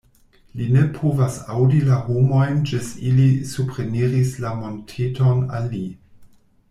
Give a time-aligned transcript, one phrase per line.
[0.59, 5.85] Li ne povas aŭdi la homojn ĝis ili supreniris la monteton al li.